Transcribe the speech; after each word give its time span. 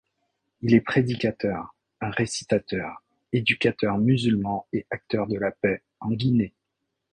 Il 0.61 0.73
est 0.73 0.81
prédicateur, 0.81 1.75
un 1.99 2.09
récitateur, 2.09 3.03
éducateur 3.33 3.99
musulman 3.99 4.65
et 4.73 4.87
acteur 4.89 5.27
de 5.27 5.37
la 5.37 5.51
paix 5.51 5.83
en 5.99 6.09
Guinée. 6.09 6.55